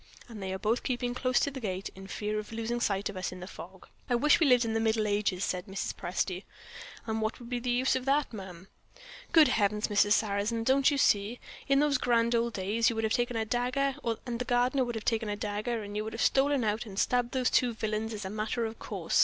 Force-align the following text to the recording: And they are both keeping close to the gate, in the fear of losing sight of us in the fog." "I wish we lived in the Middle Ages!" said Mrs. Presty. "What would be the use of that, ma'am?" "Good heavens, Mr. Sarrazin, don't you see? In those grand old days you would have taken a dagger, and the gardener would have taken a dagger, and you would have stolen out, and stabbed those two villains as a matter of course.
And 0.27 0.41
they 0.41 0.51
are 0.51 0.57
both 0.57 0.81
keeping 0.81 1.13
close 1.13 1.39
to 1.41 1.51
the 1.51 1.59
gate, 1.59 1.91
in 1.93 2.01
the 2.05 2.09
fear 2.09 2.39
of 2.39 2.51
losing 2.51 2.81
sight 2.81 3.07
of 3.09 3.15
us 3.15 3.31
in 3.31 3.39
the 3.39 3.45
fog." 3.45 3.87
"I 4.09 4.15
wish 4.15 4.39
we 4.39 4.47
lived 4.47 4.65
in 4.65 4.73
the 4.73 4.79
Middle 4.79 5.05
Ages!" 5.05 5.43
said 5.43 5.67
Mrs. 5.67 5.93
Presty. 5.93 6.43
"What 7.05 7.37
would 7.39 7.51
be 7.51 7.59
the 7.59 7.69
use 7.69 7.95
of 7.95 8.05
that, 8.05 8.33
ma'am?" 8.33 8.67
"Good 9.31 9.49
heavens, 9.49 9.89
Mr. 9.89 10.11
Sarrazin, 10.11 10.63
don't 10.63 10.89
you 10.89 10.97
see? 10.97 11.39
In 11.67 11.81
those 11.81 11.99
grand 11.99 12.33
old 12.33 12.53
days 12.53 12.89
you 12.89 12.95
would 12.95 13.03
have 13.03 13.13
taken 13.13 13.35
a 13.35 13.45
dagger, 13.45 13.93
and 14.25 14.39
the 14.39 14.45
gardener 14.45 14.83
would 14.83 14.95
have 14.95 15.05
taken 15.05 15.29
a 15.29 15.35
dagger, 15.35 15.83
and 15.83 15.95
you 15.95 16.03
would 16.03 16.13
have 16.13 16.21
stolen 16.23 16.63
out, 16.63 16.87
and 16.87 16.97
stabbed 16.97 17.31
those 17.33 17.51
two 17.51 17.71
villains 17.75 18.11
as 18.11 18.25
a 18.25 18.29
matter 18.31 18.65
of 18.65 18.79
course. 18.79 19.19